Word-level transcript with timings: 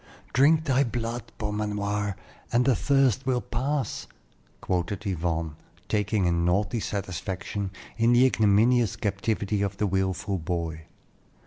"Drink 0.33 0.63
thy 0.63 0.83
blood, 0.83 1.31
Beaumanoir, 1.37 2.15
and 2.51 2.65
the 2.65 2.75
thirst 2.75 3.27
will 3.27 3.39
pass," 3.39 4.07
quoted 4.59 5.05
Yvonne, 5.05 5.57
taking 5.87 6.25
a 6.25 6.31
naughty 6.31 6.79
satisfaction 6.79 7.69
in 7.99 8.11
the 8.11 8.25
ignominious 8.25 8.95
captivity 8.95 9.61
of 9.61 9.77
the 9.77 9.85
wilful 9.85 10.39
boy. 10.39 10.85